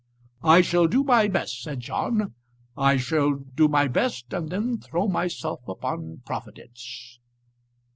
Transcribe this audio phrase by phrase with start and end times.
[0.43, 2.33] "I shall do my best," said John.
[2.75, 7.19] "I shall do my best and then throw myself upon Providence."